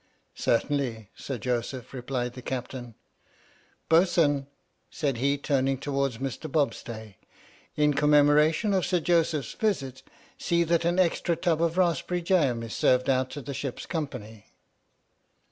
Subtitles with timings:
[0.49, 2.95] "Certainly, Sir Joseph," replied the Captain,
[3.87, 4.47] "Boatswain,"
[4.89, 6.51] said he, turning towards Mr.
[6.51, 7.17] Bobstay,"
[7.75, 10.01] in commemoration of Sir Joseph's visit,
[10.39, 14.47] see that an extra tub of raspberry jam is served out to the ship's company."